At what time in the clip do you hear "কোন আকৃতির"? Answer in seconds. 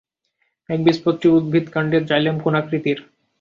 2.39-2.99